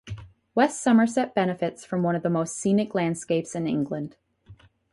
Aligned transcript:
West 0.55 0.81
Somerset 0.81 1.35
benefits 1.35 1.85
from 1.85 2.01
one 2.01 2.15
of 2.15 2.23
the 2.23 2.29
most 2.31 2.55
scenic 2.57 2.95
landscapes 2.95 3.53
in 3.53 3.67
England. 3.67 4.17